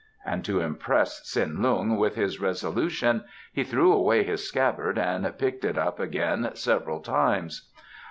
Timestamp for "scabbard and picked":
4.49-5.63